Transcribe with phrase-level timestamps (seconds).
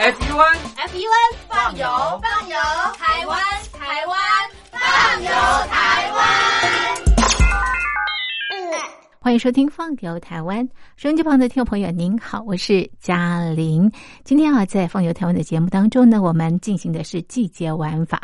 [0.00, 0.56] FUN
[0.88, 1.86] FUN 放油
[2.22, 2.56] 放油，
[2.96, 3.38] 台湾
[3.70, 4.18] 台湾
[4.72, 5.28] 放油
[5.68, 6.18] 台湾。
[9.20, 10.66] 欢迎收听《放游台湾》，
[10.96, 13.92] 收音机旁的听众朋友，您好，我是嘉玲。
[14.24, 18.22] 今天啊，在《放游台湾》的节目当中呢，我们进行的是季节玩法。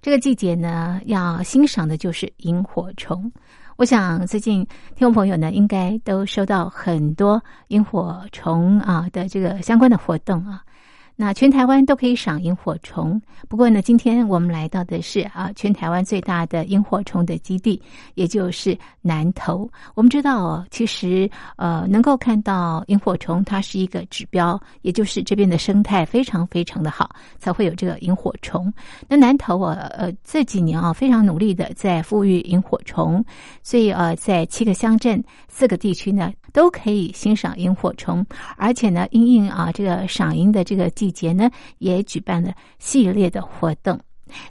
[0.00, 3.30] 这个季节呢，要欣赏的就是萤火虫。
[3.76, 4.66] 我想最近
[4.96, 10.62] 听众朋友呢，应该都收到很多萤火虫啊的这个相关的活动啊。
[11.20, 17.82] 那全台湾都可以赏萤火虫，不过呢，今天我们来到的是啊，全台湾最大的萤火虫的基地，
[18.14, 19.68] 也就是南投。
[19.96, 28.72] 我们知道，其实呃，能够看到萤火虫，它是一个指标，也就是这边的生态非常非常的好，才会有这个萤火虫。
[29.08, 33.24] 那南投啊，呃，这几年啊，非常努力的在富裕萤火虫，
[33.60, 36.32] 所以呃，在七个乡镇、四个地区呢。
[36.50, 38.24] 都可以欣赏萤火虫，
[38.56, 43.98] 而且呢，因应啊这个赏萤的这个季节呢，也举办了系列的活动。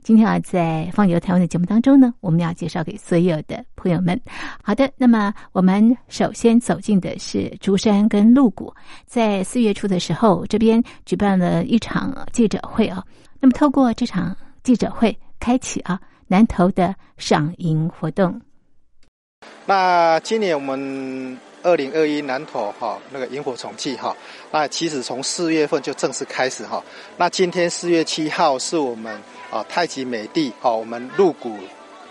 [0.01, 4.19] 今天啊，在放游台湾的节目当中呢，我们要介绍给所有的朋友们。
[4.63, 8.73] 好的，那么我们首先走进的是竹山跟鹿谷，
[9.05, 13.03] 在四月初的时候，这边举办了一场记者会啊。
[13.39, 18.41] 那么透过这场记者会，开启啊南投的赏银活动。
[19.67, 21.37] 那今年我们。
[21.67, 24.15] 二零二一南投哈那个萤火虫季哈，
[24.51, 26.81] 那其实从四月份就正式开始哈。
[27.17, 31.57] 那今天四月七号是我们啊太极美地哈我们鹿谷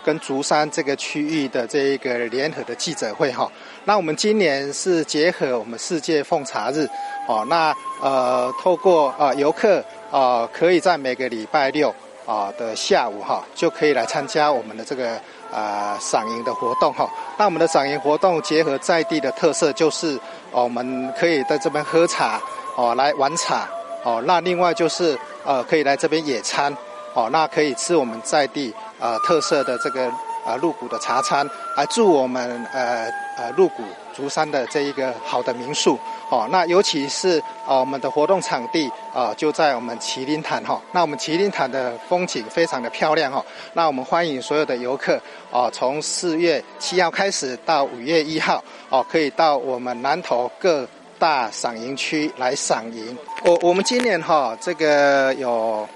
[0.05, 3.51] 跟竹山这个区域的这一个联合的记者会哈。
[3.83, 6.87] 那我们今年是结合我们世界奉茶日
[7.27, 11.93] 哦，那呃透过啊游客啊可以在每个礼拜六
[12.27, 15.19] 啊的下午哈就可以来参加我们的这个。
[15.49, 20.19] 啊，赏萤的活动哈，那我们的赏萤活动结合在地的特色，就是
[20.51, 22.37] 我们可以在这边喝茶
[22.75, 23.65] 哦，来玩茶
[24.03, 24.21] 哦。
[24.27, 26.75] 那另外就是呃，可以来这边野餐
[27.13, 30.11] 哦，那可以吃我们在地呃特色的这个
[30.47, 31.45] 啊鹿谷的茶餐，
[31.75, 33.83] 来祝我们呃呃鹿谷
[34.15, 35.99] 竹山的这一个好的民宿。
[36.29, 40.81] 哦，那尤其是啊，我们的活动场地啊，就在我们麒麟潭哈。
[40.91, 43.43] 那我们麒麟潭的风景非常的漂亮哈。
[43.73, 45.19] 那我们欢迎所有的游客
[45.51, 50.85] 啊，从四月七号开始到五月一号哦，可以到我们南投各
[51.17, 53.17] 大赏萤区来赏萤。
[53.45, 55.87] 我我们今年哈，这个有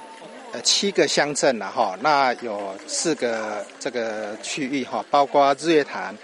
[0.51, 6.15] 呃七个乡镇了哈，那有四个这个区域哈，包括日月潭，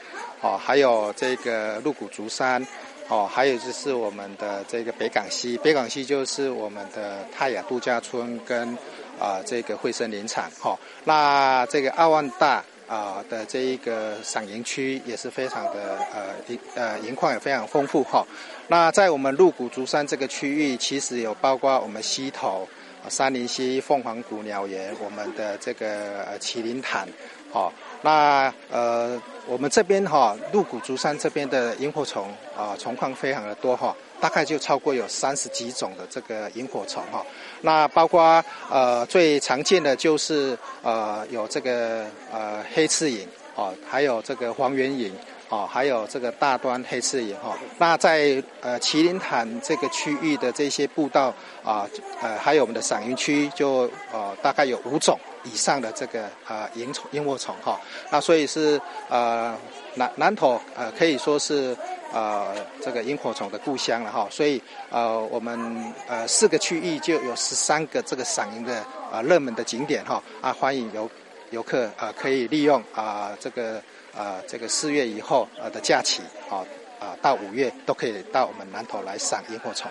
[0.41, 2.65] 哦，还有这个鹿谷竹山。
[3.09, 8.77] 哦，还有就是我们的这个北港溪，北港溪就是我们的泰雅度假村跟
[9.17, 10.51] 啊这个惠森林场。
[10.59, 18.27] 哈，那这个阿万大啊的这一个赏萤区也是非常的呃营呃营矿也非常丰富哈。
[18.67, 22.67] 那在我们鹿谷竹山这个区域，其实有包括我们溪头、
[23.09, 27.07] 山林溪、凤凰谷鸟园，我们的这个呃麒麟潭，
[27.51, 27.71] 好。
[28.03, 37.25] 那呃，我们这边哈，鹿谷竹山这边的萤火虫啊，虫况非常的多哈，大概就超过有三十几种的这个萤火虫哈。
[37.61, 45.11] 那包括呃最常见的就是呃有这个呃黑翅萤哦，还有这个黄缘萤。
[45.49, 51.87] 哦，还有这个大端黑刺萤哈，那在呃麒麟潭这个区域的这些步道啊，
[52.21, 57.79] 呃，还有我们的赏萤区，就呃大概有五种以上的这个啊萤虫萤火虫哈，
[58.11, 59.57] 那所以是呃
[59.95, 61.73] 南南头呃可以说是
[62.11, 71.09] 呃这个萤火虫的故乡了哈，所以呃我们呃四个区域就有十三个这个赏萤的啊热门的景点哈啊欢迎游
[71.51, 73.81] 游客啊可以利用啊这个。
[74.17, 76.65] 啊，这个四月以后呃的假期，啊
[76.99, 79.89] 啊，到五月都可以到我们南投来赏萤火虫。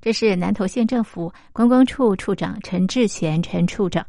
[0.00, 4.04] 这是南投县政府观光处处长陈志贤陈处长。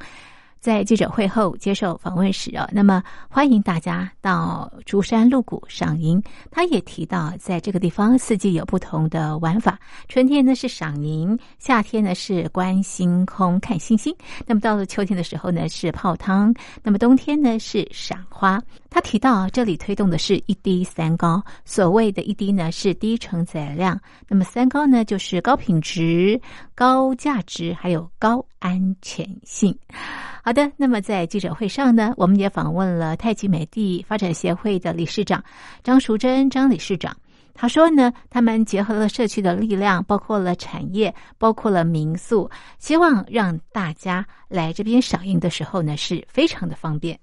[0.61, 6.22] 在记者会后接受访问时啊，那么欢迎大家到竹山鹿谷赏萤。
[6.51, 9.79] 他也提到，在这个地方四季有不同的玩法。
[10.07, 14.16] 春天呢是赏萤，夏天呢是观星空看星星。
[14.46, 16.53] 那么到了秋天的时候呢是泡汤，
[16.84, 18.61] 那么冬天呢是赏花。
[18.93, 23.97] 他提到这里推动的是一低三高，所谓的一低呢是低承载量，
[24.28, 26.40] 那么三高呢就是高品质、
[26.76, 29.73] 高价值还有高安全性。
[30.43, 35.41] 好的，那么在记者会上呢，我们也访问了太极美地发展协会的理事长
[35.84, 37.16] 张淑珍张理事长。
[37.53, 47.17] 他说呢，他们结合了社区的力量，包括了产业，包括了民宿，希望让大家来这边赏樱的时候呢，是非常的方便。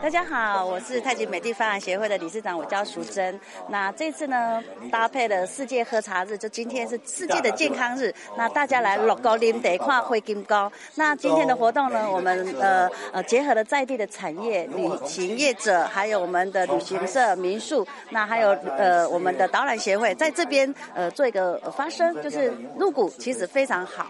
[0.00, 3.38] 大家好，我是太极美地发展协会的理事长，我叫淑珍。
[3.68, 10.70] 那这次呢，搭配了世界喝茶日，就今天是世界的健康日，那大家来乐高林得跨会金高。
[10.94, 24.06] 那今天的活动呢，我们呃呃结合了在地的产业、旅行业者，还有我们的旅行社、民宿，那还有呃我们的导览协会，在这边呃做一个发声，就是入股其实非常好。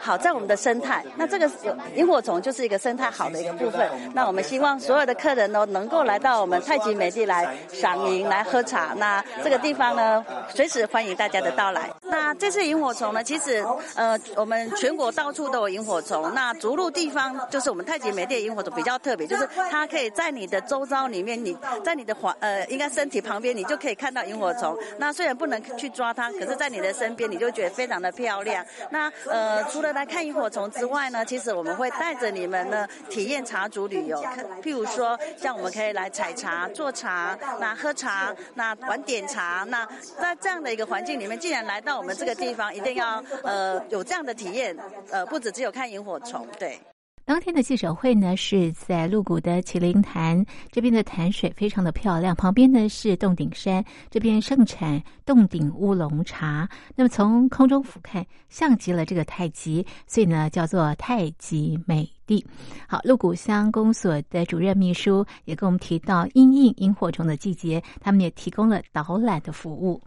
[0.00, 1.50] 好在我们的生态，那这个
[1.94, 3.90] 萤火虫就是一个生态好的一个部分。
[4.14, 8.94] 那我们希望所有的客人呢，能够来到我们太极美地来赏萤、来喝茶。
[8.96, 11.90] 那这个地方呢，随时欢迎大家的到来。
[12.02, 13.64] 那这次萤火虫呢，其实
[13.94, 16.32] 呃，我们全国到处都有萤火虫。
[16.34, 24.76] 那逐鹿地方就是我们太极美地萤火虫比较特别，就是它可以在你的周遭里面，你在你的环呃，应该身体旁边，你就可以看到萤火虫。
[24.98, 28.64] 那虽然不能去抓它，可是在你的身边，你就觉得非常的漂亮。
[28.90, 34.22] 那呃，除了来看萤火虫之外呢，其实我们会带着你们呢体验茶族旅游。
[34.62, 39.64] 譬如说，像我们可以来采茶、做茶、那喝茶、那玩点茶。
[39.68, 39.86] 那
[40.20, 44.76] 在这样的一个环境里面，既然来到我们这个地方，一定要呃有这样的体验。
[45.10, 46.78] 呃，不止只有看萤火虫，对。
[47.26, 56.68] 当天的记者会呢，是在鹿谷的麒麟潭这边的潭水非常的漂亮，旁边呢是洞顶山，这边盛产洞顶乌龙茶。
[56.94, 62.46] 那么从空中俯瞰，像极了这个太极，所以呢叫做太极美地。
[62.88, 70.00] 好，鹿谷乡公所的主任秘书也跟我们提到，因应萤火虫的季节，他们也提供了导览的服务。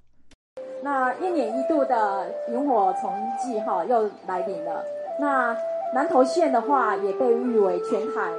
[0.81, 4.81] 那一年一度的萤火虫季哈又来临了，
[5.19, 5.53] 那。
[5.93, 8.31] 南投县的话，也被誉为全台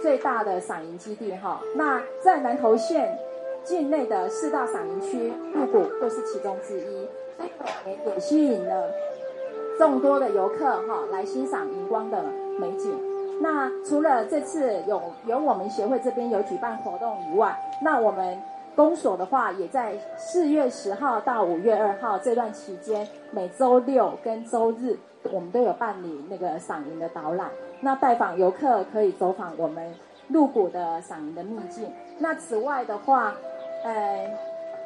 [0.00, 1.60] 最大的赏萤基地哈。
[1.74, 3.18] 那在南投县
[3.64, 7.08] 境内的四大赏萤区，鹿谷就是其中之一，
[8.06, 8.88] 也吸引了
[9.76, 12.22] 众多的游客哈来欣赏荧光的
[12.60, 12.94] 美景。
[13.40, 18.40] 那除了这次有有我们协会这边有举办活动以外，那我们
[18.76, 24.96] 公所的话，也在四月十号到五月二号这段期间，每周六跟周日。
[25.32, 27.50] 我们都有办理那个赏萤的导览，
[27.80, 29.94] 那拜访游客可以走访我们
[30.28, 31.90] 鹿谷的赏萤的秘境。
[32.18, 33.34] 那此外的话，
[33.84, 34.30] 呃，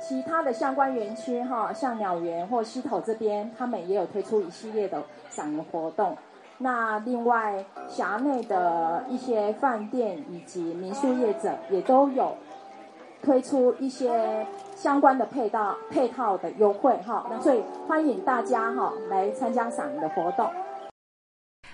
[0.01, 6.17] 其他的相关园区哈，像鸟园或溪头这边，他们也有推出一系列的赏萤活动。
[6.59, 12.35] 那另外辖内的一些饭店以及民宿业者也都有
[13.23, 14.47] 推出一些。
[14.77, 20.51] 相关的配套配套的优惠哈，那所以欢迎大家哈来参加赏的活动。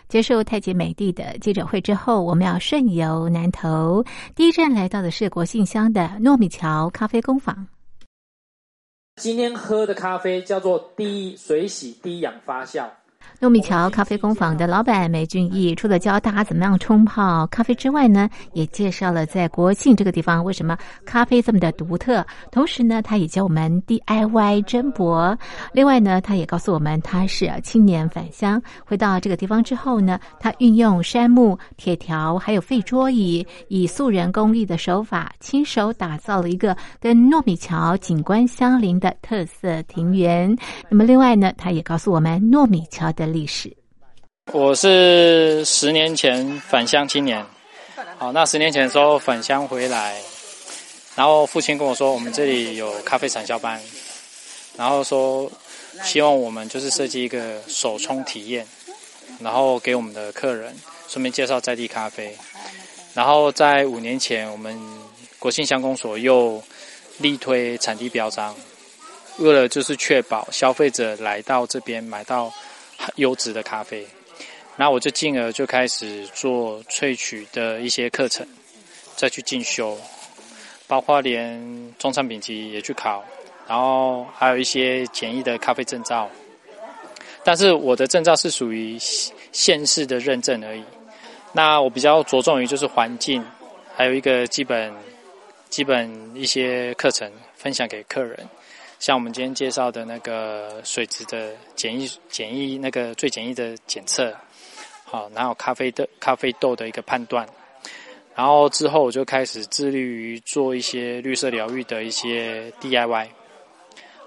[0.09, 4.05] 结束太极美地的记者会之后，我们要顺游南投，
[4.35, 7.69] 第一站来到的是国信乡的糯米桥咖啡工坊。
[9.15, 12.89] 今天喝的咖啡叫做低水洗低氧发酵。
[13.41, 22.25] 糯米桥咖啡工坊的老板梅俊义，除了教大家怎么样冲泡咖啡之外呢，也介绍了在国庆这个地方为什么咖啡这么的独特。
[22.51, 25.37] 同时呢，他也教我们 DIY 蒸博。
[25.73, 40.57] 另外呢，他也告诉我们他是青年返乡，回到这个地方之后呢，他运用杉木、铁条还有废桌椅，以素人工艺的手法，亲手打造了一个跟糯米桥景观相邻的特色庭园。
[40.89, 43.27] 那么另外呢，他也告诉我们糯米桥的。
[43.27, 43.75] 历史，
[44.53, 47.45] 我是十年前返乡青年。
[48.19, 50.21] 好，那十年前的时候返乡回来，
[51.17, 53.83] 然后父亲跟我说，我们这里有咖啡产销班，
[54.77, 55.51] 然后说
[56.03, 58.67] 希望我们就是设计一个手冲体验，
[59.41, 60.75] 然后给我们的客人
[61.09, 62.37] 顺便介绍在地咖啡。
[63.15, 64.79] 然后在五年前，我们
[65.39, 66.63] 国信乡公所又
[67.19, 68.55] 力推产地标章，
[69.39, 72.53] 为了就是确保消费者来到这边买到。
[73.17, 74.07] 优质的咖啡，
[74.77, 78.47] 那我就进而就开始做萃取的一些课程，
[79.15, 79.99] 再去进修，
[80.87, 83.25] 包括连中餐品级也去考，
[83.67, 86.29] 然后还有一些简易的咖啡证照。
[87.45, 88.99] 但是我的证照是属于
[89.53, 90.83] 县市的认证而已。
[91.53, 93.43] 那我比较着重于就是环境，
[93.95, 94.93] 还有一个基本
[95.71, 98.47] 基本一些课程分享给客人。
[98.99, 104.35] 像我们今天介绍的那个水质的简易简易那个最简易的检测，
[105.05, 107.47] 好，然后咖啡的咖啡豆的一个判断，
[108.35, 113.29] 然后之后我就开始致力于做一些绿色疗愈的一些 DIY，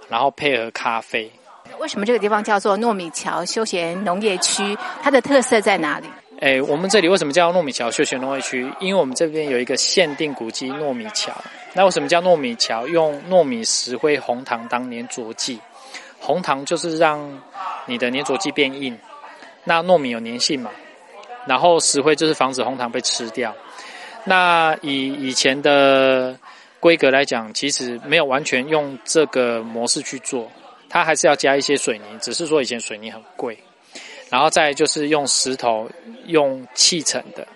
[0.07, 1.31] 然后配合咖啡。
[1.79, 4.77] 为什么这个地方叫做糯米桥休闲农业区？
[5.01, 6.07] 它的特色在哪里？
[6.39, 8.72] 哎，我们这里为什么叫糯米桥休闲农业区？
[8.79, 11.34] 因为我们这边有一个限定古迹糯米桥。
[11.74, 12.88] 那为什么叫糯米桥？
[12.88, 15.60] 用糯米石灰红糖当粘着剂，
[16.17, 17.41] 红糖就是让
[17.86, 18.98] 你的粘着剂变硬。
[19.65, 20.72] 那糯米有粘性嘛？
[21.46, 23.53] 然后石灰就是防止红糖被吃掉。
[24.24, 26.39] 那以以前的
[26.79, 30.50] 规格来讲，其实没有完全用这个模式去做，
[30.88, 33.60] 它还是要加一些水泥，只是说以前水泥很贵。
[34.29, 35.89] 然后再就是用石头
[36.27, 37.48] 用砌成的。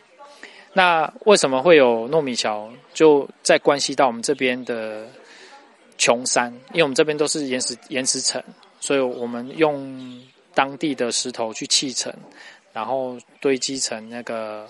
[0.73, 2.69] 那为什么会有糯米桥？
[2.93, 5.07] 就在关系到我们这边的
[5.97, 8.43] 琼山，因为我们这边都是岩石岩石层，
[8.79, 10.21] 所以我们用
[10.55, 12.11] 当地的石头去砌成，
[12.71, 14.67] 然后堆积成那个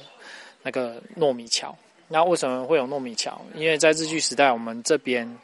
[0.61, 1.73] 那个糯米桥。
[2.09, 3.41] 那为什么会有糯米桥？
[3.55, 5.37] 因为在日据时代，我们这边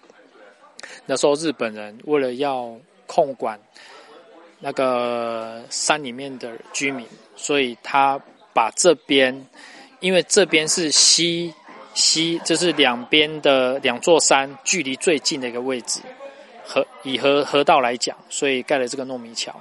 [1.05, 3.57] 那时候日本人为了要控管
[4.59, 8.19] 那个山里面的居民，所以他
[8.53, 9.45] 把这边。
[10.01, 11.53] 因为这边是西
[11.93, 15.99] 西，就是两边的两座山距离最近的一个位置，
[16.63, 19.53] 河以河河道来讲，所以盖了这个糯米桥，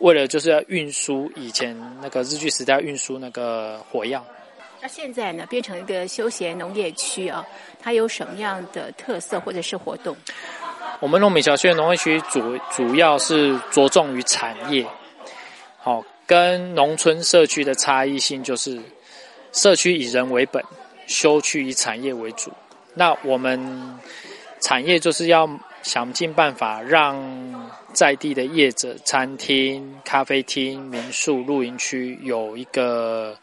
[0.00, 4.22] 为了就是要运输以前那个日据时代运输那个火药。
[4.82, 7.42] 那现在呢，变成一个休闲农业区啊，
[7.80, 10.14] 它有什么样的特色或者是活动？
[11.00, 14.86] 我们糯米小区的农业区主主要是着重于产业，
[15.78, 18.80] 好，跟农村社区的差异性就是。
[19.50, 20.62] 社区以人为本，
[21.06, 22.52] 休区以产业为主。
[22.92, 23.58] 那我们
[24.60, 25.48] 产业就是要
[25.82, 27.18] 想尽办法，让
[27.94, 33.34] 在地的业者、餐厅、咖啡厅、民宿、露营区有一个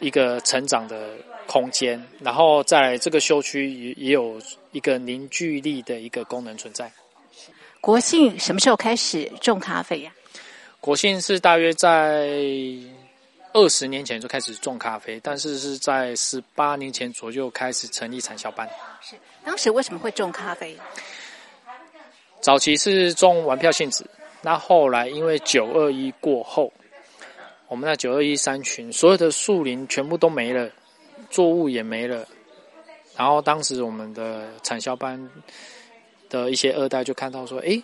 [0.00, 1.10] 一个成长的
[1.46, 4.36] 空间，然后在这个休区也也有
[4.72, 6.92] 一个凝聚力的一个功能存在。
[7.80, 10.12] 国信什么时候开始种咖啡呀？
[10.80, 12.28] 国信是大约在。
[13.54, 18.68] 二十年前就开始种咖啡，但是是在十八年前左右开始成立产销班。
[19.00, 20.76] 是当时为什么会种咖啡？
[22.42, 24.04] 早期是种玩票性质，
[24.42, 26.70] 那后来因为九二一过后，
[27.68, 30.70] 我们那九二一山群所有的树林全部都没了，
[31.30, 32.28] 作物也没了，
[33.18, 35.28] 然后当时我们的产销班
[36.30, 37.82] 的一些二代就看到说：“哎，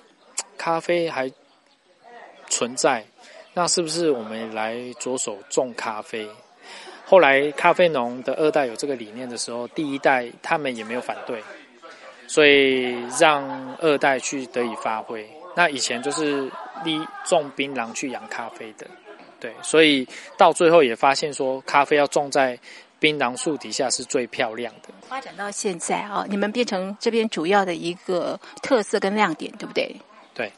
[0.56, 1.28] 咖啡还
[2.48, 3.04] 存在。”
[3.52, 6.28] 那是不是我们来着手种咖啡？
[7.04, 11.42] 后来咖啡农的二代有这个理念的时候，第一代他们也没有反对，
[12.26, 15.28] 所以让二代去得以发挥。
[15.54, 16.50] 那以前就是
[16.84, 18.86] 立种槟榔去养咖啡的，
[19.38, 22.58] 对，所以到最后也发现说，咖啡要种在
[22.98, 24.88] 槟榔树底下是最漂亮的。
[25.08, 29.94] 发展到现在啊，你们变成这边主要的一个特色跟亮点，对不对？
[30.34, 30.52] 对。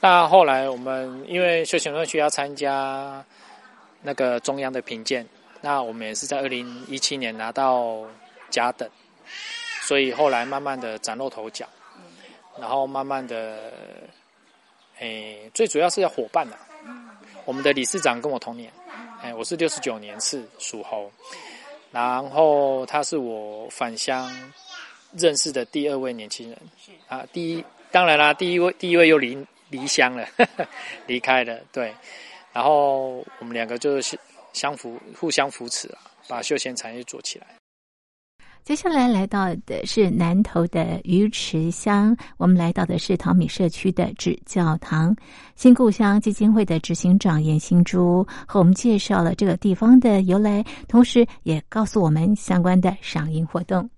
[0.00, 3.24] 那后来我们因为休闲乐区要参加
[4.02, 5.26] 那个中央的评鉴，
[5.62, 8.04] 那我们也是在二零一七年拿到
[8.50, 8.88] 甲等，
[9.82, 11.66] 所以后来慢慢的崭露头角，
[12.60, 13.72] 然后慢慢的，
[14.98, 16.56] 诶，最主要是要伙伴呐。
[17.46, 18.70] 我们的理事长跟我同年，
[19.22, 21.10] 哎，我是六十九年是属猴，
[21.96, 24.30] 然后他是我返乡
[25.12, 26.58] 认识的第二位年轻人，
[27.08, 29.46] 啊，第一当然啦，第一位第一位又离。
[29.68, 30.24] 离乡了，
[31.08, 31.92] 离开了，对。
[32.52, 34.16] 然后我们两个就是
[34.52, 35.98] 相扶、互相扶持啊，
[36.28, 37.48] 把休闲产业做起来。
[38.66, 45.14] 接下来来到的是南头的鱼池乡，我们来到的是淘米社区的纸教堂。
[45.54, 53.88] 新故乡基金会的执行长严新珠和我们介绍了这个地方的由来，同时也告诉我们相关的赏樱活动。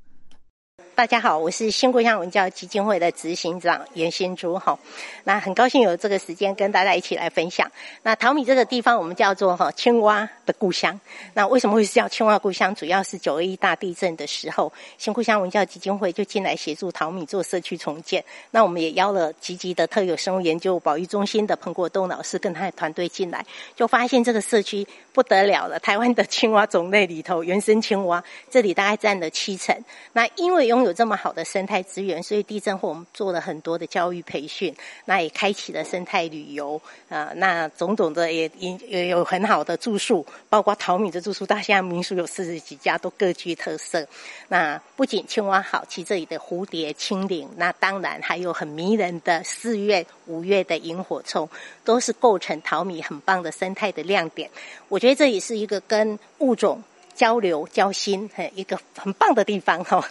[0.99, 4.77] 大家好，我是新故乡文教基金会的执行长袁新珠哈。
[5.23, 7.71] 那很高兴有这个时间跟大家一起来分享。
[8.03, 11.01] 那桃米这个地方我们叫做哈青蛙的故乡。
[11.35, 12.75] 那为什么会是叫青蛙故乡？
[12.75, 18.25] 主要是九二一大地震的时候，新故乡文教基金会就进来协助桃米做社区重建。
[18.51, 23.45] 那我们也邀了积极的特有生物研究保育中心的彭国栋老师跟他的团队进来，
[23.77, 25.79] 就发现这个社区不得了了。
[25.79, 29.85] 台湾的青蛙种类里头，原生青蛙这里大概占了七成。
[30.13, 34.73] 那因为拥有这么好的生态资源，所以地震后我们做了很多的教育培训，
[35.07, 44.07] 那也开启了生态旅游啊，那种种的也也也有很好的住宿，包括淘米的住宿，大现在民宿有四十几家，都各具特色。
[44.49, 51.49] 那不仅青蛙好，其这里的蝴蝶、青岭，那当然还有很迷人的四月、五月的萤火虫，
[51.85, 54.51] 都是构成淘米很棒的生态的亮点。
[54.89, 56.83] 我觉得这也是一个跟物种。
[57.19, 60.09] 交流交心，很，一个很棒的地方哈。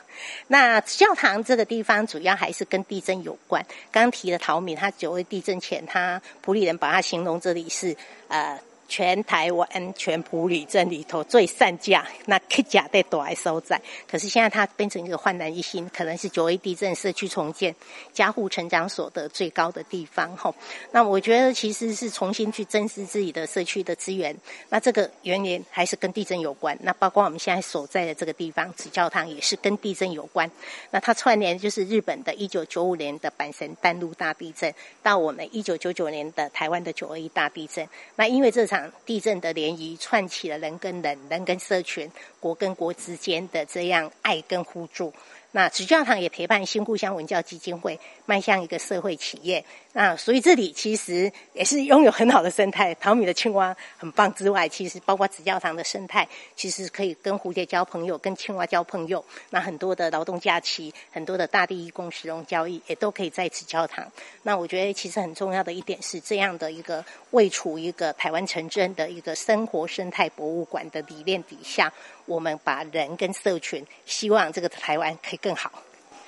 [0.48, 3.66] 那教堂这个地方主要还是跟地震有关。
[3.94, 7.96] 刚提的陶米，他九月地震前，他普里人把他形容这里是
[8.28, 13.80] 呃全台湾、全埔里镇里头最善价、那客家的多爱收在。
[14.10, 17.76] 可是现在它变成一个焕然一新，可能是九 A 地震社区重建、
[18.14, 20.36] 家户成长所得最高的地方。
[20.38, 20.54] 吼，
[20.92, 24.36] 那我觉得其实是重新去珍视自己的社区的资源。
[24.70, 26.78] 那这个原因还是跟地震有关。
[26.82, 30.50] 那包括我们现在所在的这个地方紫教堂，也是跟地震有关。
[30.92, 37.88] 那它串联就是日本的一九九五年的阪神淡路大地震，到我们一九九九年的台湾的九二一大地震。
[38.16, 45.14] 那因为这场地震的涟漪串起了人跟人、人跟社群、国跟国之间的这样爱跟互助。
[45.52, 49.64] 那主教堂也陪伴新故乡文教基金会迈向一个社会企业。
[49.98, 59.26] 那所以这里其实也是拥有很好的生态，桃米的青蛙很棒之外，其实包括紫教堂的生态，其实可以跟蝴蝶交朋友，跟青蛙交朋友。
[59.50, 64.06] 那很多的劳动假期，很多的大地义工使用交易，也都可以在紫教堂。
[64.44, 71.92] 那我觉得其实很重要的一点是，这样的一个位处一个台湾城镇的一个生活生态博物馆的理念底下，
[72.28, 75.72] 我们把人跟社群，希望这个台湾可以更好。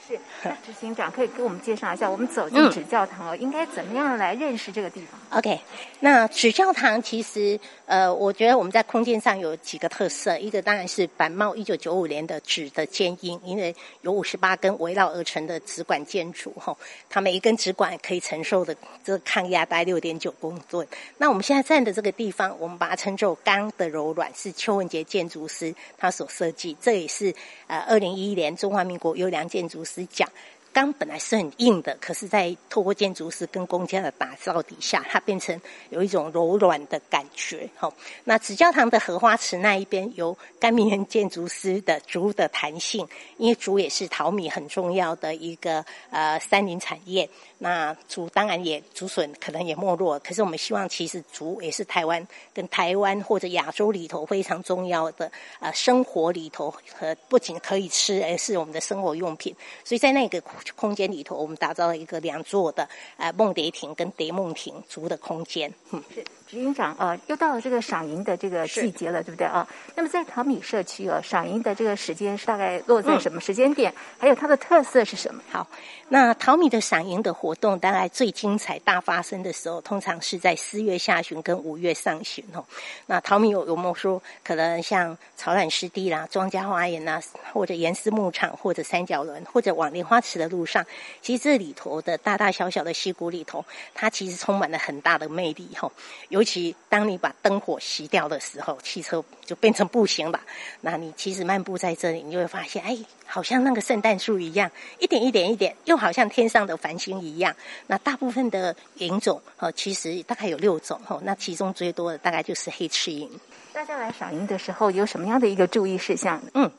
[0.10, 5.62] 是，执行长可以给我们介绍一下，我们走进纸教堂哦，应该怎么样来认识这个地方？OK，
[6.00, 16.76] 那纸教堂其实，呃，我觉得我们在空间上有几个特色，一个当然是板茂一九九五年的纸的建因，因为有五十八根围绕而成的纸管建筑，哈，
[17.08, 20.88] 它每一根纸管可以承受的这个抗压大概六点九公吨。
[21.20, 27.32] 那我们现在站的这个地方，我们把它称作钢的柔软，是邱文杰建筑师他所设计，这也是
[27.68, 29.99] 呃二零一一年中华民国优良建筑师。
[30.00, 30.28] 你讲
[30.72, 35.60] 钢本来是很硬的，可是，在透过建筑师跟工匠的打造底下，它变成
[35.90, 37.70] 有一种柔软的感觉。
[37.76, 37.92] 哈，
[38.24, 43.08] 那紫教堂的荷花池那一边，由甘明园建筑师的竹的弹性，
[43.38, 47.30] 因为竹也是淘米很重要的一个呃山林产业。
[47.62, 59.54] 那竹当然也竹笋可能也没落，可是我们希望其实竹也是台湾跟台湾或者亚洲里头非常重要的呃生活里头和不仅可以吃，而是我们的生活用品。
[59.84, 60.40] 所以在那个
[60.78, 62.88] 空间里头，我们打造了一个两座的
[63.18, 65.74] 呃梦蝶亭跟蝶梦亭竹的空间。
[65.92, 69.68] 嗯，是执行长呃，又到了这个赏银的这个季节了，对不对啊？
[69.96, 73.94] 那么在淘米社区啊，赏银的这个时间是大概落在什么时间点？
[74.18, 75.44] 还有它的特色是什么？
[75.52, 75.68] 好，
[76.08, 82.64] 那淘米的赏银的活活动大概最精彩、大发生的时候，通常是在四月下旬跟五月上旬哦。
[83.08, 87.20] 那淘米有有没有说，可能像草染湿地啦、庄稼花园呐，
[87.52, 90.86] 或者岩丝牧场，或者三角轮，或者往莲花池的路上，
[91.22, 95.90] 其实这里头的大大小小的溪谷里头，它其实充满了很大的魅力哈。
[96.28, 100.42] 尤其当你把灯火熄掉的时候，汽车就变成步行了。
[100.82, 102.98] 那你其实漫步在这里，你就会发现，哎。
[103.32, 107.56] 好像那个圣诞树一样，一点一点一点，又好像天上的繁星一样。
[107.86, 113.30] 那大部分的云种，哦，其实大概有六种，哦，那其中最多的大概就是黑翅银。
[113.72, 116.42] 大家来赏樱的时候有什么样的一个注意事项？
[116.56, 116.72] 嗯，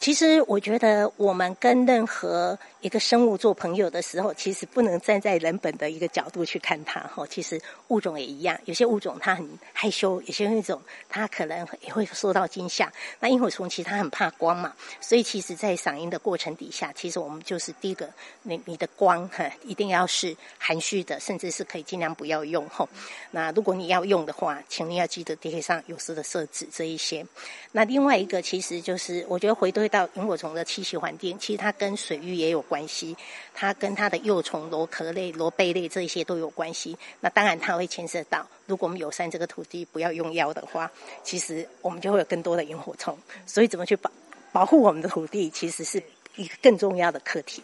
[0.00, 7.00] 其实我觉得我们跟任何一个生物做朋友的时候，其实不能站在人本的一个角度去看它。
[7.00, 12.92] 哈，其实物种也一样，有些物种它很害羞，有些物种它可能也会受到惊吓。
[13.20, 18.08] 那萤火虫其实它很怕光嘛，所以其实在赏银的过程底下，其实我们就是第一个，
[18.42, 22.68] 你你的光哈一定要是含蓄的，甚至是可以尽量不要用。
[22.68, 22.86] 哈，
[23.30, 26.42] 那如果你要用的话，请你要记得贴上有色的色。
[26.52, 27.24] 指这一些，
[27.70, 33.14] 那另外一个其实就是，我觉得回归到萤火虫的栖息环境，其实它跟水域也有关系，
[33.52, 36.96] 它跟它的幼虫、螺壳类、螺贝类这些都有关系。
[37.20, 40.90] 那当然它会牵涉到，如果我们友善这个土地，不要用药的话，
[41.22, 43.18] 其实我们就会有更多的萤火虫。
[43.44, 44.10] 所以怎么去保
[44.52, 46.02] 保护我们的土地，其实是
[46.36, 47.62] 一个更重要的课题。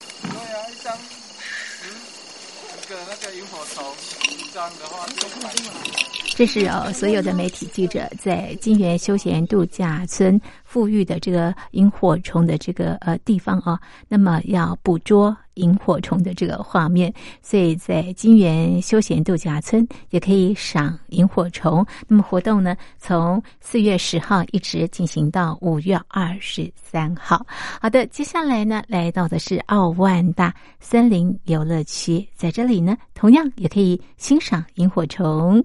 [0.00, 3.94] 对啊，一张十个那个萤火虫，
[4.34, 5.89] 一张的话就。
[6.32, 17.12] 这是哦，所有的媒体记者在金源休闲度假村富裕的这个萤火虫的这个呃地方啊，那么要捕捉萤火虫的这个画面，
[17.42, 21.84] 所以在金源休闲度假村也可以赏萤火虫。
[22.08, 27.44] 那么活动呢，从四月十号一直进行到五月二十三号。
[27.82, 35.62] 好的，接下来呢，来到的是奥万大森林游乐区，在这里呢，同样也可以欣赏萤火虫。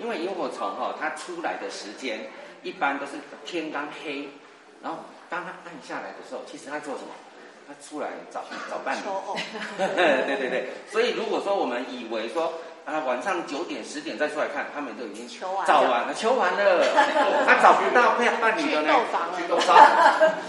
[0.00, 2.30] 因为萤火虫哈，它出来的时间
[2.62, 3.12] 一般都是
[3.44, 4.28] 天刚黑，
[4.82, 7.10] 然后当它暗下来的时候，其实它做什么？
[7.68, 9.00] 它出来找找伴侣。
[9.78, 16.82] 对对对，所以如果说我们以为说啊晚上九点十点再出来看，他们都已经找完了，求完了，
[17.46, 18.94] 他找不到配伴侣的呢，
[19.64, 19.76] 找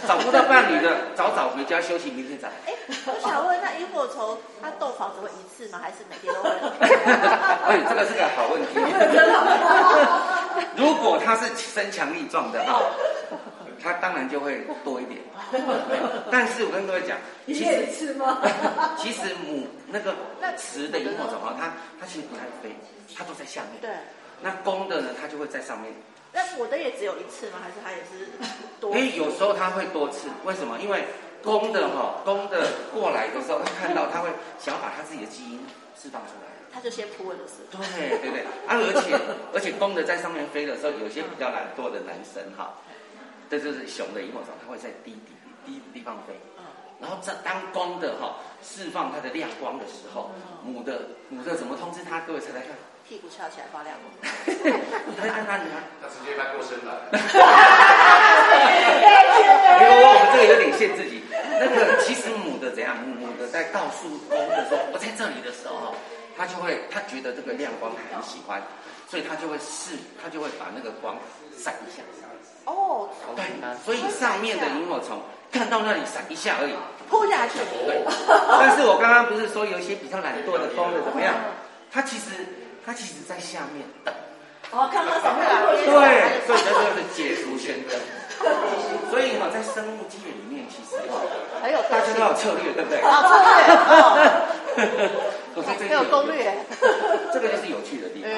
[0.07, 2.53] 找不到伴侣的，早早回家休息，明天再来。
[2.65, 2.73] 哎，
[3.05, 3.60] 我想问，
[4.11, 5.79] 那萤火虫它洞房只会一次吗？
[5.81, 6.49] 还是每天都会？
[7.67, 8.67] 哎，这个是个好问题。
[10.75, 12.81] 如果他是身强力壮的哈，
[13.81, 15.19] 他当然就会多一点。
[16.29, 18.41] 但是我跟各位讲，一夜一次吗？
[18.97, 20.15] 其实母那个
[20.57, 22.75] 雌的萤火虫啊，它它其实不太飞，
[23.15, 23.81] 它都在下面。
[23.81, 23.89] 对。
[24.43, 25.93] 那公的呢，它就会在上面。
[26.33, 27.59] 那我的也只有一次吗？
[27.61, 28.31] 还是它也是
[28.79, 28.95] 多？
[28.95, 30.79] 因为有时候它会多次，为什么？
[30.79, 31.05] 因为
[31.43, 35.59] 公的哈，公的过来的时候，他看到他会想要把他自己的基因
[35.99, 39.17] 释放出来，他就先扑了，是对对对，啊，而且
[39.53, 42.75] 而且公的在上面飞的时候，有些比较懒惰的男生哈，
[43.49, 45.33] 这就是雄的萤火虫，它会在低低
[45.65, 46.33] 低地方飞，
[46.99, 50.31] 然后在当公的哈释放它的亮光的时候，
[50.63, 52.21] 母的母的怎么通知他？
[52.21, 52.69] 各位猜猜看。
[53.09, 53.97] 屁股翘起来发亮。
[54.47, 56.93] 你看看你看，他直接翻过身来。
[59.81, 61.21] 因为我们这个有点限自己。
[61.65, 62.97] 那个其实母的怎样？
[63.05, 65.93] 母的在告诉公的说，我在这里的时候，
[66.37, 68.61] 他就会他觉得这个亮光很喜欢，
[69.09, 71.17] 所以他就会试，他就会把那个光
[71.57, 72.03] 闪一下。
[72.65, 73.45] 哦，对，
[73.83, 75.21] 所以上面的萤火虫
[75.51, 76.73] 看到那里闪一下而已，
[77.09, 77.57] 扑下去。
[77.87, 78.03] 对。
[78.59, 81.33] 但是我刚刚不是说有一些比较懒惰的公的怎么样？
[81.91, 82.45] 他其实。
[82.83, 84.11] 它其实在下面等，
[84.71, 85.69] 哦，看到什么了？
[85.77, 87.93] 对，所以这就是解除宣灯。
[89.11, 90.97] 所以哈，在生物界里面，其实
[91.61, 92.99] 很有大家都有策略，对不对？
[93.01, 95.09] 啊，策略。
[95.53, 96.55] 很有攻略。
[97.33, 98.31] 这个就是有趣的地方。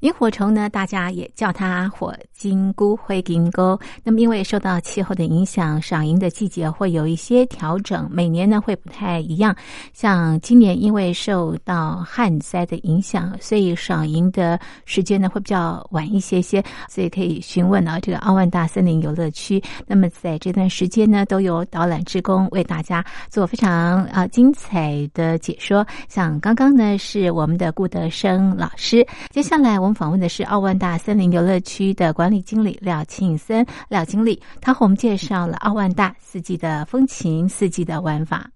[0.00, 3.78] 萤火虫呢，大家也叫它火金菇、灰金菇。
[4.02, 9.54] 那么，因为受到气候的影响，赏萤的季节会有一些调整，每年呢会不太一样。
[9.92, 16.64] 像今年因为受到旱灾的影响，所以赏萤的时间呢会比较晚一些些。
[16.88, 19.62] 所以可以询问啊，这个奥万大森林游乐区。
[19.86, 25.86] 那么在这段时间呢，都有导览职工为大家做非常啊精彩的解说。
[26.08, 29.89] 像刚刚呢是我们的顾德生老师，接下来我。
[29.94, 38.50] 访问的是奥万大森林游乐区的管理经理廖庆森，廖经理，他和我们介绍了奥万大四季的风情、四季的玩法。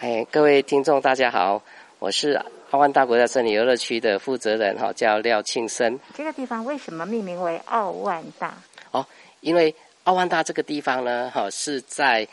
[0.00, 1.62] 哎，各位听众，大家好，
[1.98, 5.98] 我是奥万大国家森林游乐区的负责人，哈，叫廖庆森。
[6.14, 8.54] 这个地方为什么命名为奥万大？
[8.90, 9.04] 哦，
[9.40, 12.26] 因为奥万大这个地方呢，哈，是在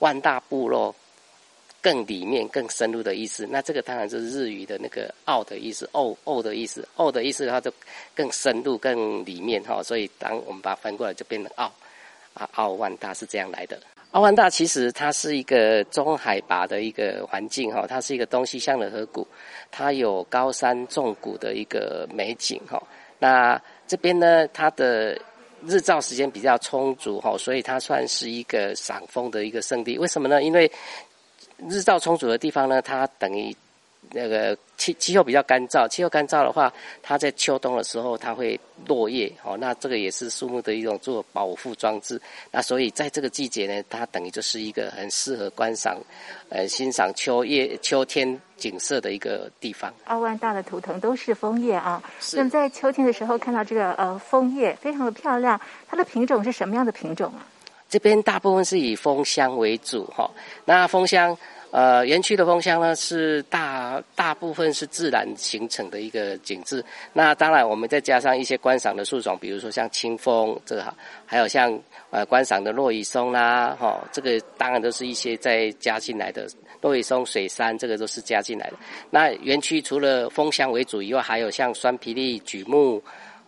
[0.00, 0.94] 万大部落。
[1.84, 7.70] 更里面、更深入的意思，那这个当然是日语的那个“奥”的意思，“奥奥”的意思，“奥”的意思它就
[8.14, 9.82] 更深入、更里面哈。
[9.82, 11.70] 所以当我们把它翻过来，就变成“奥”
[12.32, 13.78] 啊，奥万大是这样来的。
[14.12, 19.28] 奥万大其实它是一个中海拔的一个环境哈，它是一个东西向的河谷，
[19.70, 22.82] 它有高山重谷的一个美景哈。
[23.18, 25.20] 那这边呢，它的
[25.66, 29.98] 日照时间比较充足哈，所以它算是一个赏枫的一个圣地。
[29.98, 30.42] 为什么呢？
[30.42, 30.70] 因为
[31.68, 33.54] 日照充足的地方呢，它等于
[34.10, 35.88] 那个气气候比较干燥。
[35.88, 36.72] 气候干燥的话，
[37.02, 39.32] 它在秋冬的时候，它会落叶。
[39.42, 42.20] 哦，那这个也是树木的一种做保护装置。
[42.50, 45.96] 那所以在这个季节呢，它等于就是一个很适合观赏、
[46.50, 49.92] 呃欣赏秋叶、秋天景色的一个地方。
[50.04, 52.02] 奥万大的图腾都是枫叶啊。
[52.34, 55.58] 那么在秋天的时候看到这个呃枫叶，非常的漂亮。
[55.88, 57.46] 它的品种是什么样的品种啊？
[57.88, 60.28] 这边大部分是以枫香为主，哈。
[60.64, 61.36] 那枫香，
[61.74, 66.84] 呃，园区的枫香呢是大大部分是自然形成的一个景致。
[67.12, 70.94] 那当然，我们再加上一些观赏的树种，比如说像清风，这个
[71.26, 71.76] 还有像
[72.10, 76.46] 呃观赏的落羽松啦，哈，这个当然都是一些再加进来的
[76.80, 78.76] 落羽松、水杉，这个都是加进来的。
[79.10, 83.02] 那园区除了枫香为主以外，还有像酸皮栎、榉木。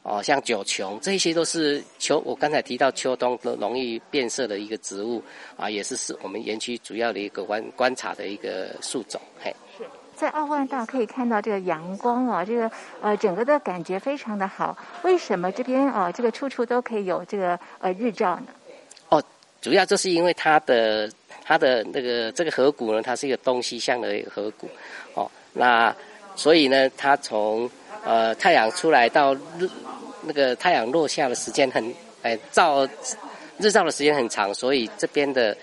[0.09, 5.21] 哦，像九琼，这些都是秋，我刚才提到秋冬都容易变色的一个植物
[5.57, 9.21] 啊，也是是我们园区主要的一个观观察的一个树种。
[9.43, 12.71] 嘿，是在奥万大可以看到这个阳光啊，这个
[13.03, 14.79] 呃整个的感觉非常的好。
[15.03, 18.47] 为什么这边啊这个处处都可以有这个呃日照呢？
[19.09, 19.21] 哦，
[19.61, 21.11] 主要就是因为它的
[21.45, 24.69] 它的那个这个河谷呢，它是一个东西向的河谷。
[25.15, 25.93] 哦，那
[26.37, 27.69] 所以呢，它从
[28.05, 29.69] 呃太阳出来到日。
[30.27, 32.87] 那个太阳落下的时间很，哎，照
[33.59, 35.57] 日照的时间很长，所以这边的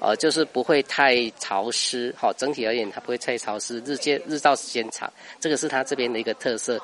[0.00, 6.80] 呃就是不会太潮湿，好，整体而言它不会太潮湿，日间日照时间长，这个是它这边的一个特色。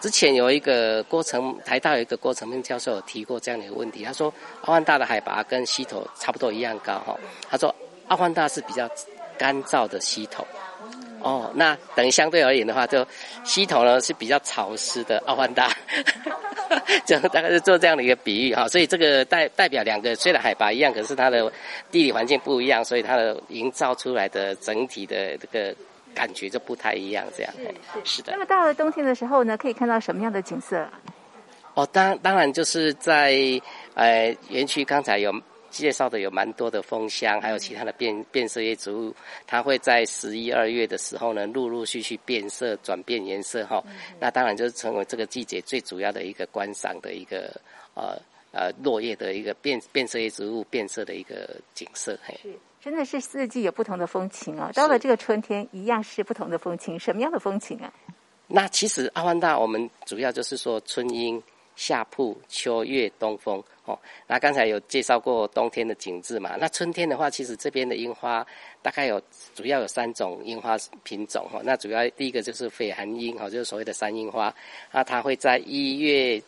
[0.00, 7.18] 之前有一个郭成台大有一个郭成明教授有提过这样的一个问题，他说阿万大的海拔跟溪头差不多一样高哈，
[7.50, 7.74] 他说
[8.06, 8.88] 阿万大是比较
[9.36, 10.46] 干燥的溪头。
[11.28, 13.06] 哦，那等于相对而言的话，就
[13.44, 15.70] 西头呢是比较潮湿的奥万大，
[17.04, 18.66] 就大概是做这样的一个比喻哈。
[18.66, 21.52] 所以这个代代表两个虽然海拔一样，可是它的
[21.90, 25.74] 地理环境不一样，所以它的营造出来的整体的这个
[26.14, 27.52] 感觉就不太一样，这样。
[27.92, 28.32] 是是的。
[28.32, 30.88] 那么到了冬天的时候呢，可以看到什么样的景色？
[31.74, 33.36] 哦，当当然就是在
[33.92, 35.30] 呃园区刚才有
[35.70, 39.14] 介绍的有蛮多的枫香，还有其他的变变色叶植物，
[39.46, 43.82] 它会在十一二月的时候呢，陆陆续续变色转变颜色哈。
[44.18, 47.48] 那当然就是成为这个季节最主要的一个观赏的一个
[47.94, 48.16] 呃
[48.52, 52.18] 呃落叶的一个变变色叶植物变色的一个景色。
[52.24, 52.34] 嘿，
[52.80, 54.70] 真的是四季有不同的风情啊！
[54.74, 56.98] 到了这个春天，一样是不同的风情。
[56.98, 57.92] 什么样的风情啊？
[58.46, 61.42] 那其实阿万大我们主要就是说春樱。
[61.76, 66.56] 夏铺、秋月、东风，哦，那刚才有介绍过冬天的景致嘛？
[66.60, 68.46] 那春天的话，其实这边的樱花
[68.82, 69.18] 大概有
[69.54, 71.62] 主要有三种樱花品种，哈。
[71.64, 74.54] 那主要第一个就是绯寒樱，哈，就是所谓的山樱花，
[74.92, 76.42] 那它会在一月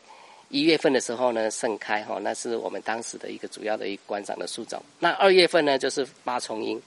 [0.50, 4.78] 一月份的时候呢盛开，哈，那是我们当时的一个主要的一个观赏的树种。
[4.98, 6.78] 那二月份呢就是八重樱，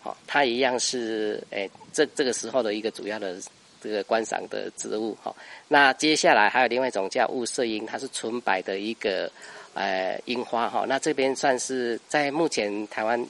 [0.00, 3.36] 好，它一样是诶这这个时候的一个主要的。
[3.80, 5.32] 这个观赏的植物哈，
[5.68, 9.30] 那接下来还有另外一种叫雾色樱，它是纯白的一个
[9.74, 10.84] 呃樱花哈。
[10.88, 13.24] 那这边算是在目前台湾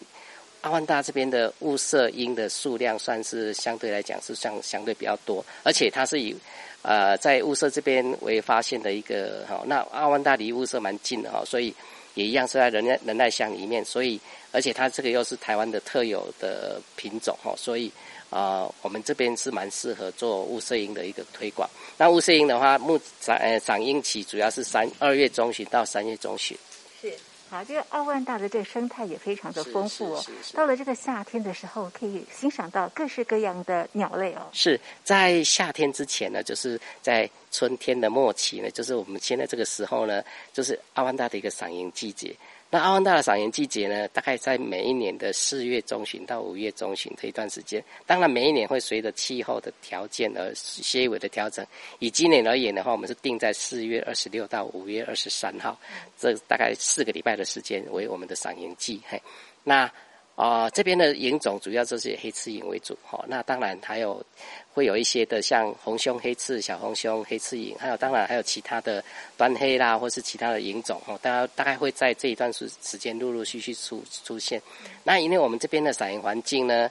[0.61, 6.37] 阿万大这边的雾色樱的数量算是相对来讲是相相对比较多，而且它是以
[6.83, 9.63] 呃在雾色这边为发现的一个哈。
[9.67, 11.75] 那阿万大离雾色蛮近的哈，所以
[12.15, 14.21] 也一样是在仁爱仁爱乡里面，所以
[14.53, 17.93] 而且它这个又是台湾的特有的品种哈，所以。
[18.31, 21.69] 啊，我们这边是蛮适合做雾色樱的一个推广。
[21.97, 26.57] 那雾色樱的话，目赏呃赏樱期主要是三二月中旬到三月中旬。
[27.01, 27.15] 是，
[27.49, 30.25] 好，这个奥万大的这个生态也非常的丰富哦。
[30.53, 34.43] 到了这个夏天的时候，可以欣赏到各式各样的鸟类哦。
[34.53, 42.35] 是在夏天之前呢，就是在春天的末期呢，就是我们现在这个时候呢，就是阿万大的一个赏樱季节。
[42.71, 47.83] 那阿万大的赏樱季节呢，大概在每一年的四月中旬到五月中旬这一段时间。
[48.07, 51.67] 当然，每一年会随着气候的条件而些微的调整。
[51.99, 55.79] 以今年而言的话，我们是定在四月二十六到五月二十三号，
[56.19, 59.01] 这大概四个礼拜的时间为我们的赏樱季。
[59.09, 59.21] 嘿，
[59.65, 59.91] 那。
[60.39, 63.25] 啊，这边的银种主要就是以黑刺银为主，哈。
[63.27, 64.25] 那当然还有
[64.73, 69.05] 会有一些的，像红胸黑刺、小红胸黑刺银，还有当然还有其他的
[69.37, 71.19] 端黑啦，或是其他的银种，哈。
[71.21, 74.63] 大家大概会在这一段时时间陆陆续续出出现。
[75.03, 76.89] 那因为我们这边的赏银环境呢，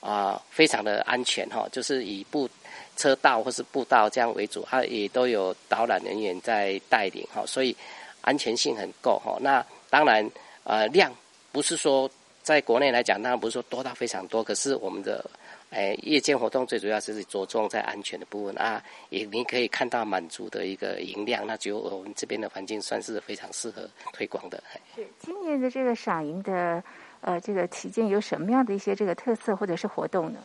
[0.00, 2.48] 啊，非常的安全，哈，就是以步
[2.96, 7.76] 车道或是步道这样为主，它也都有导览人员在带领，哈，所以
[8.22, 9.36] 安全性很够，哈。
[9.42, 10.26] 那当然，
[10.64, 11.14] 呃，量
[11.52, 12.10] 不是说。
[12.46, 15.28] 在国内来讲，当然不是说多到非常多，可是我们的
[15.70, 18.80] 诶夜间活动最主要是着重在安全的部分啊，
[19.10, 24.62] 也你可以看到满足的一个营量，那就我们这边的环境算是非常适合推广的。
[24.94, 26.80] 是今年的这个赏银的
[27.20, 30.38] 呃这个期间有什么样的一些这个特色或者是活动呢？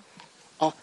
[0.57, 0.73] 哦，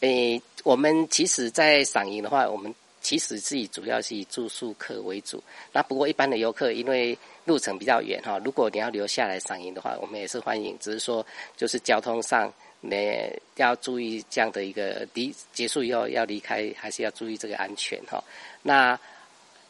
[0.00, 2.74] 诶，我们其实，在赏银的话，我们
[3.06, 5.40] 其实自己主要是以住宿客为主，
[5.72, 10.76] 那不过一般的游客因为路程比较远哈，如果你要留下来赏樱的话，我们也是欢迎。
[10.80, 11.24] 只是说，
[11.56, 13.16] 就是交通上，你
[13.54, 18.20] 要注意这样的一个离结束以后要离开，还是要注意这个安全哈。
[18.60, 18.98] 那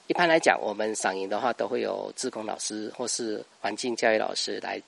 [0.07, 4.81] 一般来讲，我们赏樱的话，都会有自工老师或是环境教育老师来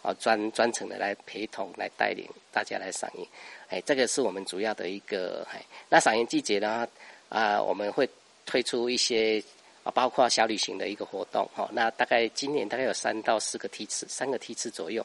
[0.00, 3.26] 啊专专程的来陪同来带领大家来赏樱。
[3.68, 5.62] 哎，这个是我们主要的一个哎。
[5.90, 6.88] 那赏樱季节呢
[7.32, 8.08] 啊，我们会
[8.44, 9.42] 推出一些。
[9.84, 15.04] 啊，包括小旅行的一个活动，哈，那大概今年大概有三到四个梯次，三个梯次左右，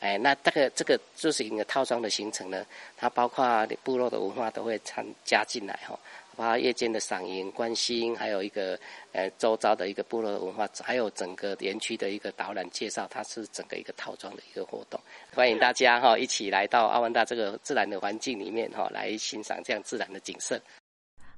[0.00, 5.96] 哎，那大概这个就是一个套装的行程呢，它包括部落的文化都会参加进来，哈，
[6.34, 8.76] 包括夜间的赏樱、观星，还有一个
[9.12, 15.00] 呃周遭的一个部落的文化，还有整个园区的一个导览介绍，它是整个一个套装的一个活动，
[15.36, 20.60] 欢迎大家哈一起来到阿万大这个自然的环境里面哈，来欣赏这样自然的景色。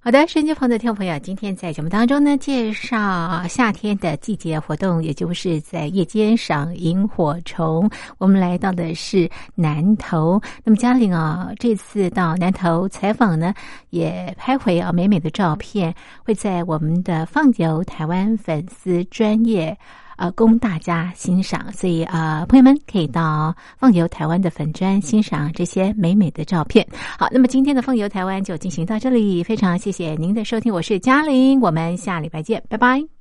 [0.01, 7.91] 好的，收音机旁的听众朋友，今天在节目当中呢，介绍夏天的季节活动，也就是在夜间赏萤火虫。
[8.17, 13.53] 我们来到的是南投，那么嘉玲啊，这次到南投采访呢，
[13.91, 15.93] 也拍回啊美美的照片，
[16.25, 19.77] 会在我们的放游台湾粉丝专业。
[20.19, 26.87] 呃，供大家欣赏，所以啊，朋友们可以到放游台湾的粉砖欣赏这些美美的照片。
[27.19, 33.18] 好，那么今天的放游台湾就进行到这里，非常谢谢您的收听，我是嘉玲，我们下礼拜见，拜拜。